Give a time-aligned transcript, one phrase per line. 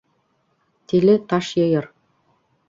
[0.87, 1.85] Тиле таш йыйыр.